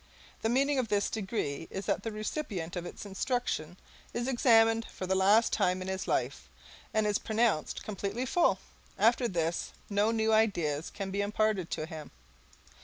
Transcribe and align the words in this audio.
The 0.41 0.49
meaning 0.49 0.79
of 0.79 0.87
this 0.87 1.11
degree 1.11 1.67
is 1.69 1.85
that 1.85 2.01
the 2.01 2.11
recipient 2.11 2.75
of 2.75 2.87
instruction 2.87 3.77
is 4.15 4.27
examined 4.27 4.87
for 4.89 5.05
the 5.05 5.13
last 5.13 5.53
time 5.53 5.79
in 5.79 5.87
his 5.87 6.07
life, 6.07 6.49
and 6.91 7.05
is 7.05 7.19
pronounced 7.19 7.83
completely 7.83 8.25
full. 8.25 8.57
After 8.97 9.27
this, 9.27 9.73
no 9.91 10.09
new 10.09 10.33
ideas 10.33 10.89
can 10.89 11.11
be 11.11 11.21
imparted 11.21 11.69
to 11.69 11.85
him. 11.85 12.09